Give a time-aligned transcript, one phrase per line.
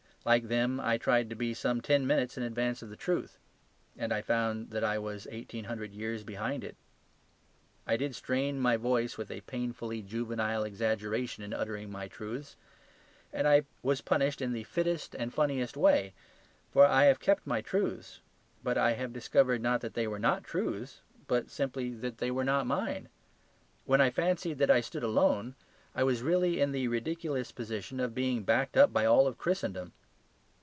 [0.23, 3.39] Like them I tried to be some ten minutes in advance of the truth.
[3.97, 6.75] And I found that I was eighteen hundred years behind it.
[7.87, 12.55] I did strain my voice with a painfully juvenile exaggeration in uttering my truths.
[13.33, 16.13] And I was punished in the fittest and funniest way,
[16.71, 18.19] for I have kept my truths:
[18.63, 22.43] but I have discovered, not that they were not truths, but simply that they were
[22.45, 23.09] not mine.
[23.85, 25.55] When I fancied that I stood alone
[25.95, 29.93] I was really in the ridiculous position of being backed up by all Christendom.